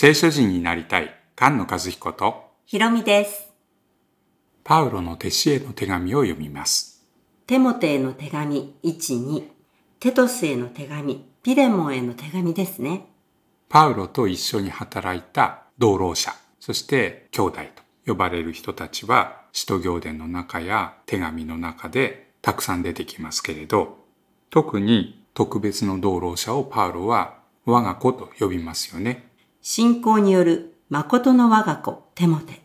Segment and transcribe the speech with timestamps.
[0.00, 3.50] 聖書人になりたい菅野和彦とひろみです。
[4.62, 7.04] パウロの弟子への手紙を読みます。
[7.48, 8.94] テモテへの手紙1、
[9.26, 9.42] 2、
[9.98, 13.06] テトスへの手紙、ピレモンへの手紙ですね。
[13.68, 17.60] パウロと一緒に働いた同労者、そして兄弟
[18.04, 23.98] と呼ばれる人たちは、使徒行伝の中や手紙の中でたくさん出てきますけれど、
[24.50, 29.27] 特に特別の同労者をパウロは我が子と呼びますよね。
[29.70, 32.62] 信仰による誠の我が子、テモテ。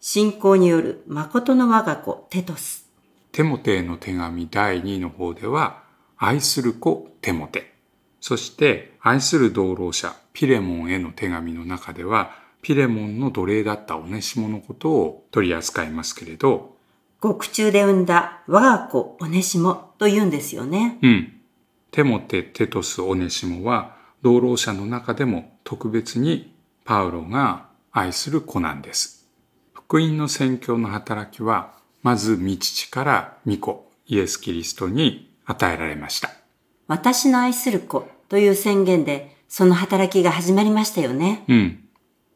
[0.00, 2.88] 信仰による誠の我が子、テトス。
[3.30, 5.82] テモテへの手紙第2の方では、
[6.16, 7.74] 愛する子テモテ。
[8.22, 12.30] そして、愛する同労者ピレモンへの手紙の中では、
[12.62, 16.74] ピレモンの奴隷だったオネシモのことを取り扱いますけれど、
[17.20, 20.98] 獄中で産んだ我が子、オネシモと言うんですよね。
[21.02, 21.32] うん。
[21.90, 26.55] テモテ、テトス、オネシモは、同労者の中でも特別に
[26.86, 29.28] パウロが愛する子なんです。
[29.74, 36.30] 福音の宣教の働きは、まず御父から御子、イエス・キリストに与えられました。
[36.86, 41.44] 私の愛する子という宣言で、その働きが始まりましたよね。
[41.48, 41.84] うん。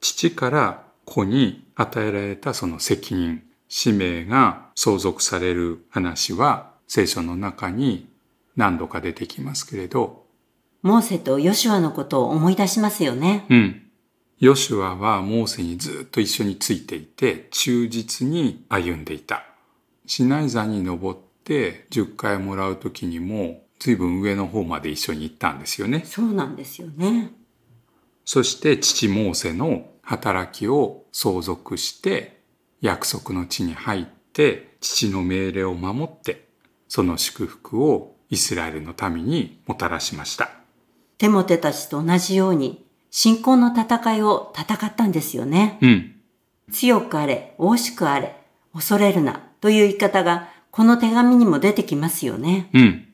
[0.00, 8.08] 父から子に与えられたその責任、使命が相続される話は聖書の中に
[8.54, 10.24] 何度か出てきますけれど、
[10.82, 13.44] モーセとヨシュアのことを思い出しますよね。
[13.50, 13.85] うん。
[14.38, 19.44] ヨシュアはモーセにずっと一緒についていて、忠実に歩んでいた。
[20.06, 26.02] シナイ山に登って10回もらう時にも、随分上の方まで一緒に行ったんですよね。
[26.04, 27.32] そうなんですよね。
[28.24, 32.40] そして父モーセの働きを相続して
[32.80, 36.48] 約束の地に入って父の命令を守って
[36.88, 40.50] その祝福をイスラエルの民にもたらしました。
[41.18, 42.85] テモテたちと同じように、
[43.18, 45.78] 信仰の戦いを戦ったんですよね。
[45.80, 46.16] うん。
[46.70, 48.36] 強くあれ、大しくあれ、
[48.74, 52.68] 恐れるな、という言い方が、この手紙にも出てきますよね。
[52.74, 53.08] うん。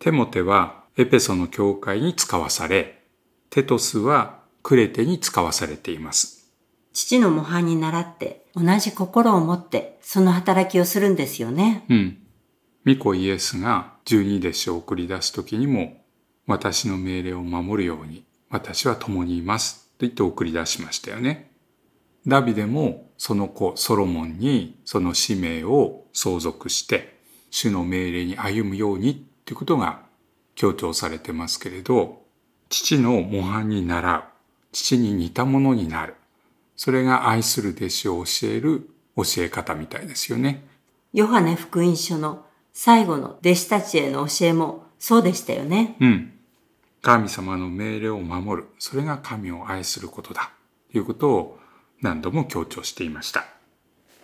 [0.00, 3.04] テモテはエペソの教会に使わされ、
[3.48, 6.50] テトスはクレテに使わされています。
[6.92, 11.84] 父の模範に倣って、同じ心を持って、その働きをするんですよね。
[11.88, 12.18] うん。
[12.82, 16.04] ミコイエスが十二弟子を送り出す時にも、
[16.48, 19.86] 私の命令を守るように、私は共にいます。
[19.98, 21.50] と言って送り出しましたよね。
[22.26, 27.18] ダビデもその子ソロモンにその使命を相続して、
[27.50, 30.02] 主の命令に歩むようにっていうことが
[30.54, 32.22] 強調されてますけれど、
[32.68, 34.24] 父の模範に倣う、
[34.72, 36.14] 父に似たものになる。
[36.76, 40.66] それが愛する弟子を教える教え方みたいですよね。
[41.12, 45.96] ヨハネ福音書の最後の弟子たちへの教えもそうでしたよね。
[46.00, 46.32] うん。
[47.06, 48.68] 神様の命令を守る。
[48.80, 50.50] それが神を愛することだ。
[50.90, 51.58] ということを
[52.02, 53.44] 何度も強調していました。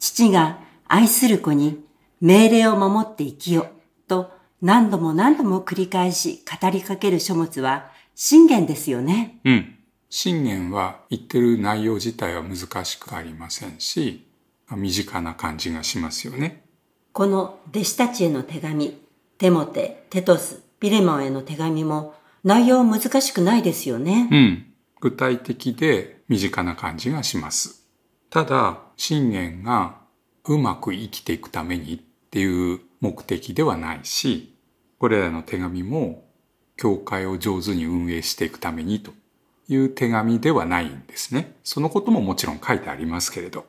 [0.00, 0.58] 父が
[0.88, 1.84] 愛する子に
[2.20, 3.68] 命令を守って生きよ
[4.08, 9.38] と何度も何度も繰り返し語りかける書物は信玄ですよね。
[9.44, 9.76] うん。
[10.10, 14.26] 信玄は言ってる内容自体は難しくありませんし、
[14.72, 16.64] 身近な感じがしますよね。
[17.12, 19.00] この弟子たちへの手紙、
[19.38, 22.14] テモテ、テトス、ピレモンへの手紙も
[22.44, 24.28] 内容難しくないですよね。
[24.30, 24.66] うん。
[25.00, 27.88] 具体的で身近な感じがします。
[28.30, 29.96] ただ、信玄が
[30.44, 31.98] うまく生きていくためにっ
[32.30, 34.54] ていう目的ではないし、
[34.98, 36.24] これらの手紙も
[36.76, 39.12] 教会を上手に運営していくためにと
[39.68, 41.56] いう手紙ではないんですね。
[41.64, 43.66] そのことももちろん書いてありますけれど。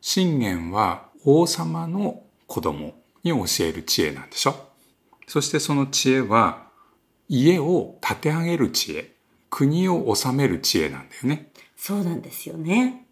[0.00, 4.54] 信玄は王様の子供に教える知恵なんでしょ
[5.26, 6.65] そしてその知恵は
[7.28, 9.12] 家を建て上げる知恵、
[9.50, 11.50] 国を治める知恵なんだよね。
[11.76, 13.06] そうなんですよね。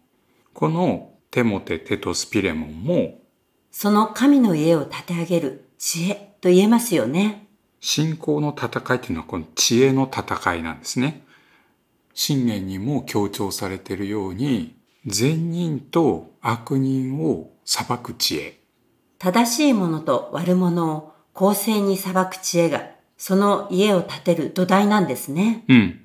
[0.53, 3.19] このテモテ・テトス・ピレモンも
[3.71, 7.47] その神の家を建て上げる知恵と言えますよね。
[7.81, 11.25] 信仰の戦いというのはこの知恵の戦いなんですね。
[12.13, 18.61] 信玄にも強調されているように善人と悪人を裁く知恵。
[19.19, 25.63] 正しいものと悪者を公正に裁く知恵が、その家を建てる土台なんですね。
[25.67, 26.01] うん。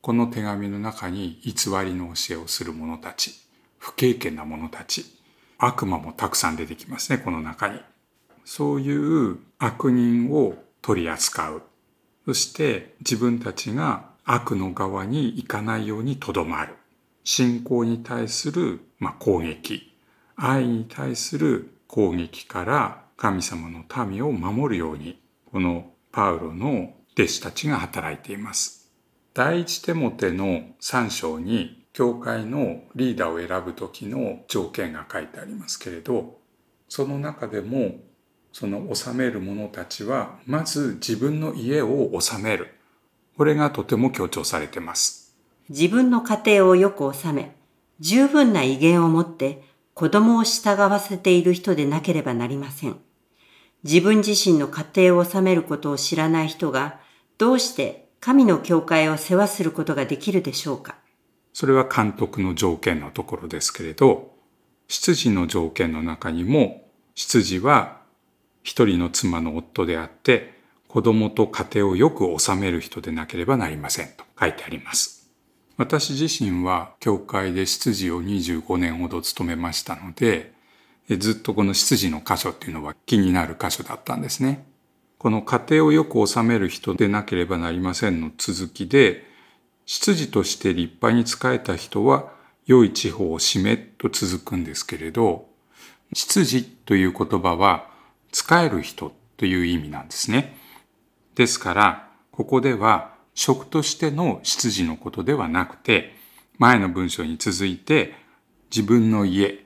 [0.00, 1.52] この手紙の中に偽
[1.84, 3.34] りの教えをする者たち、
[3.78, 5.06] 不経験な者たち、
[5.58, 7.80] 悪魔もたくさん出てきますね、この中に。
[8.44, 11.62] そういう悪人を取り扱う。
[12.26, 16.74] そして自分たちが悪の側に行かないようにとどまる。
[17.24, 19.92] 信仰に対する、まあ、攻撃。
[20.34, 25.20] 愛に対する攻撃から神様の民を守るように、
[25.52, 28.82] このパウロの弟子たちが働いています。
[29.34, 36.38] 第一テモテの3章に教会のリーダーを選ぶ時の条件が書いてありますけれど
[36.88, 37.96] その中でも
[38.52, 42.74] その治める者たちはまず自分の家を治める
[43.38, 45.34] これがとても強調されてます
[45.70, 47.56] 自分の家庭をよく治め
[48.00, 49.62] 十分な威厳を持って
[49.94, 52.96] 子供を従わせている人でなければなりません。
[53.84, 57.00] 自分自身の家庭を治めることを知らない人が
[57.38, 60.96] どうして神の教会を世話することができるでしょうか？
[61.52, 64.32] それは監督の条件のところですけれど、
[64.86, 68.00] 執事の条件の中にも、執事は
[68.62, 70.54] 一人の妻の夫であって、
[70.86, 75.30] 子供と家庭をよく治める人でなければなりませんと書いてあります。
[75.76, 80.52] 私自身は教会で執事を25年ほど務めましたので、
[81.08, 84.66] ずっとこの執事の箇所っていうのは気になる箇所だったんですね。
[85.18, 89.24] この家庭をよく治める人でなければなりませんの続きで、
[89.86, 92.32] 執事として立派に仕えた人は
[92.66, 95.48] 良い地方を占めと続くんですけれど、
[96.14, 97.88] 執事という言葉は
[98.32, 100.56] 仕える人という意味なんですね。
[101.34, 106.16] ですから、ここでは職としての執事のことではなくて、
[106.58, 108.14] 前の文章に続いて
[108.70, 109.61] 自分の家、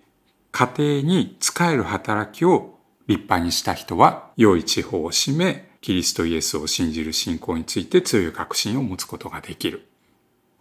[0.56, 9.86] 家庭に仕える働きを立派にした人は良い地方を占め、キリストイエスを信じる信仰について強い確信を持つことができる。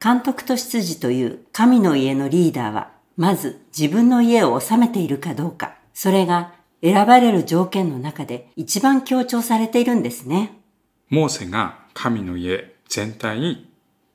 [0.04, 6.52] 監督と執事という神の家のリーダーは、まず自分の家を治めているかどうか、それが
[6.84, 10.60] 選ばれる条件の中で一番強調されているんですね。
[11.08, 13.72] モーセが神の家全体に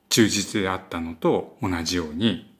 [0.09, 2.55] 忠実であったのと同じように、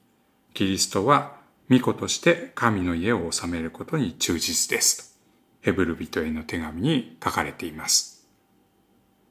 [0.54, 1.40] キリストは
[1.72, 5.20] 御子として神の家を治めることに忠実ですと、
[5.62, 8.28] ヘブル人への手紙に書かれています。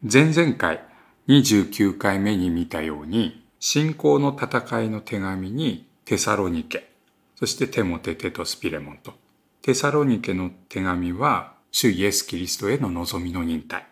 [0.01, 0.83] 前々回
[1.27, 6.91] 29回目に見たように、信仰の戦いの手紙にテサロニケ、
[7.35, 9.13] そしてテモテテトスピレモンと。
[9.61, 13.85] テサロニケの手紙は、主イエス・キリストへの望みの忍耐。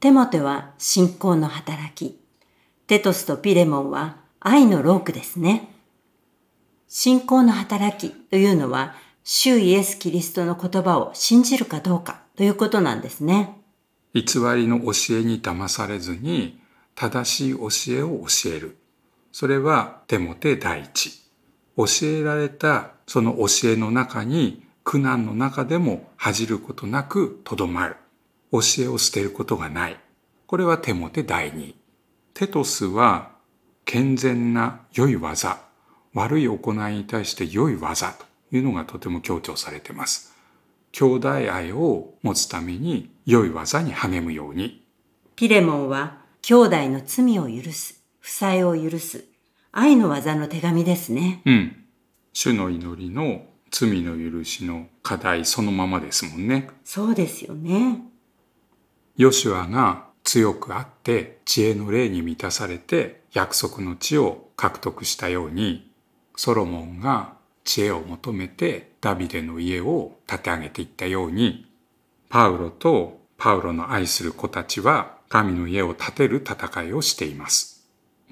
[0.00, 2.20] テモテは信仰の働き。
[2.86, 5.68] テトスとピレモンは愛のロークですね。
[6.88, 13.60] 信仰の働きというのは、主イエス・キリストの言葉を信じるかどうかということなんですね。
[14.14, 14.22] 偽
[14.56, 16.58] りの教えに騙されずに、
[16.94, 18.78] 正しい教えを教える。
[19.32, 21.12] それはテモテ第一。
[21.76, 27.96] 教えられたその教えの中に苦難の中でも恥じることなくとどまる。
[28.50, 30.00] 教えを捨てることがない。
[30.46, 31.76] これはテモテ第二。
[32.32, 33.32] テトスは
[33.84, 35.67] 健全な良い技、
[36.14, 38.24] 悪い行いに対して良い技と
[38.56, 40.34] いうのがとても強調されています。
[40.92, 44.84] 兄弟愛を持つために良い技に励むように。
[45.36, 48.02] ピレモンは兄弟の罪を許す。
[48.20, 49.24] 負債を許す。
[49.72, 51.42] 愛の技の手紙ですね。
[51.44, 51.84] うん。
[52.32, 56.68] 主の祈りの罪の許しの課題そのままですもんね。
[56.84, 58.02] そうですよね。
[59.16, 65.87] ヨシュアが強くあって知恵の霊に満たされて約束の地を獲得したように、
[66.38, 67.32] ソロモンが
[67.64, 71.66] 知恵を求めてダビデの家を建て上げていったように、
[72.28, 77.84] パウロとパウロの愛する子たちは神の家を建てる戦いをしています。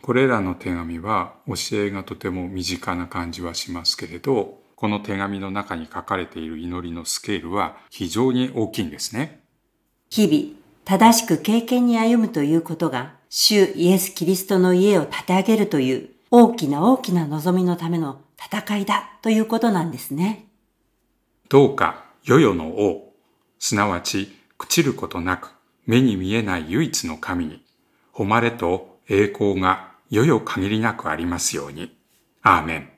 [0.02, 9.40] これらの手紙は教えがとても身近な感じはしますけれど、この手紙の中に書かれている祈りのスケールは非常に大きいんですね。
[10.10, 20.46] 日々、正しく経験に歩むということが、主イエス・キリストの家を建て上げるという大きな大きな望みのための戦いだということなんですね。
[21.48, 23.14] どうか、世々の王、
[23.58, 25.50] すなわち、朽ちることなく、
[25.86, 27.62] 目に見えない唯一の神に、
[28.12, 31.96] 誉れと栄光が世々限りなくありますように。
[32.42, 32.90] アーメン。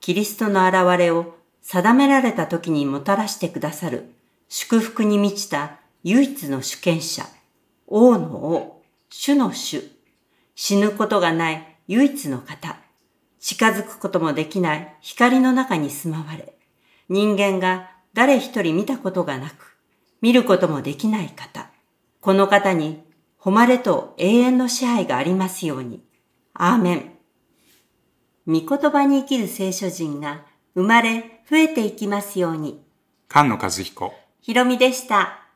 [0.00, 4.12] キリストの現れを定められた時にもたらしてくださる
[4.48, 7.24] 祝福に満ちた唯一の主権者、
[7.88, 9.82] 王の王、主の主、
[10.54, 12.76] 死ぬことがない唯一の方、
[13.38, 16.54] 近づくこともできない光の中に住まわれ、
[17.08, 19.76] 人間が誰一人見たことがなく、
[20.20, 21.70] 見ることもできない方、
[22.20, 23.04] この方に
[23.38, 26.02] 誉れと永遠の支配がありますように。
[26.54, 27.12] アーメン。
[28.48, 32.82] 御言葉に生きる聖書人が生まれ増えていきますように。
[33.30, 34.12] 菅野和彦。
[34.40, 35.46] ひろみでした。